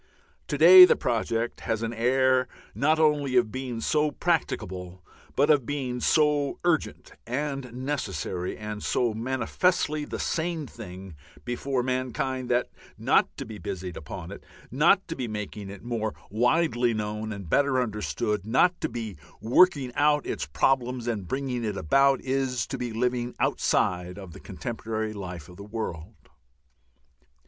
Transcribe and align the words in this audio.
To 0.47 0.57
day 0.57 0.83
the 0.83 0.95
project 0.95 1.59
has 1.59 1.83
an 1.83 1.93
air 1.93 2.47
not 2.73 2.97
only 2.97 3.35
of 3.35 3.51
being 3.51 3.81
so 3.81 4.09
practicable, 4.09 5.05
but 5.35 5.51
of 5.51 5.63
being 5.63 5.99
so 5.99 6.57
urgent 6.63 7.11
and 7.27 7.71
necessary 7.71 8.57
and 8.57 8.81
so 8.81 9.13
manifestly 9.13 10.03
the 10.05 10.17
sane 10.17 10.65
thing 10.65 11.13
before 11.45 11.83
mankind 11.83 12.49
that 12.49 12.71
not 12.97 13.37
to 13.37 13.45
be 13.45 13.59
busied 13.59 13.95
upon 13.95 14.31
it, 14.31 14.43
not 14.71 15.07
to 15.07 15.15
be 15.15 15.27
making 15.27 15.69
it 15.69 15.83
more 15.83 16.15
widely 16.31 16.95
known 16.95 17.31
and 17.31 17.47
better 17.47 17.79
understood, 17.79 18.43
not 18.43 18.81
to 18.81 18.89
be 18.89 19.17
working 19.39 19.93
out 19.93 20.25
its 20.25 20.47
problems 20.47 21.05
and 21.07 21.27
bringing 21.27 21.63
it 21.63 21.77
about, 21.77 22.19
is 22.21 22.65
to 22.65 22.77
be 22.79 22.91
living 22.91 23.35
outside 23.39 24.17
of 24.17 24.33
the 24.33 24.39
contemporary 24.39 25.13
life 25.13 25.47
of 25.47 25.57
the 25.57 25.63
world. 25.63 26.15